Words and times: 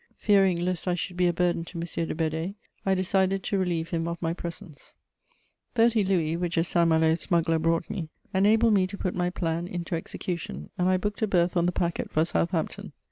Fearing 0.17 0.59
lest 0.59 0.87
I 0.87 0.95
should 0.95 1.15
be 1.15 1.27
a 1.27 1.31
burden 1.31 1.63
to 1.65 1.77
M. 1.77 1.83
de 1.85 2.15
Bedée, 2.15 2.55
I 2.87 2.95
decided 2.95 3.43
to 3.43 3.57
relieve 3.59 3.89
him 3.89 4.07
of 4.07 4.19
my 4.19 4.33
presence. 4.33 4.95
[Sidenote: 4.95 4.95
I 4.97 5.05
set 5.05 5.13
sail 5.27 5.61
for 5.73 5.99
England.] 5.99 6.07
Thirty 6.07 6.15
louis, 6.15 6.37
which 6.37 6.57
a 6.57 6.63
Saint 6.63 6.89
Malo 6.89 7.13
smuggler 7.13 7.59
brought 7.59 7.87
me, 7.87 8.09
enabled 8.33 8.73
me 8.73 8.87
to 8.87 8.97
put 8.97 9.13
my 9.13 9.29
plan 9.29 9.67
into 9.67 9.93
execution, 9.93 10.71
and 10.75 10.89
I 10.89 10.97
booked 10.97 11.21
a 11.21 11.27
berth 11.27 11.55
on 11.55 11.67
the 11.67 11.71
packet 11.71 12.09
for 12.09 12.25
Southampton. 12.25 12.93